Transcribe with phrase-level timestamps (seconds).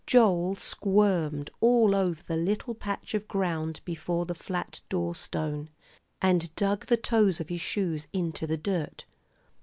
[0.07, 5.69] Joel squirmed all over the little patch of ground before the flat doorstone,
[6.19, 9.05] and dug the toes of his shoes into the dirt.